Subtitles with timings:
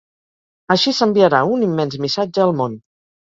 [0.75, 2.81] Així s’enviarà un immens missatge al món!